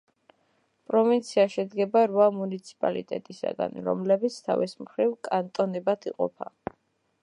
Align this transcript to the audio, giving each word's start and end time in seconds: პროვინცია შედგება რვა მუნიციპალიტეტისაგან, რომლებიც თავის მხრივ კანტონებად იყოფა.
პროვინცია 0.91 1.43
შედგება 1.55 2.03
რვა 2.13 2.27
მუნიციპალიტეტისაგან, 2.39 3.79
რომლებიც 3.91 4.41
თავის 4.49 4.77
მხრივ 4.85 5.17
კანტონებად 5.31 6.11
იყოფა. 6.15 6.55